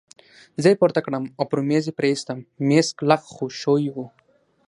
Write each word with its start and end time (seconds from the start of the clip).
زه 0.61 0.67
يې 0.71 0.79
پورته 0.81 0.99
کړم 1.05 1.23
او 1.39 1.43
پر 1.51 1.59
مېز 1.69 1.85
پرې 1.97 2.07
ایستم، 2.13 2.39
مېز 2.67 2.87
کلک 2.99 3.21
خو 3.33 3.45
ښوی 3.59 3.87
وو. 3.91 4.05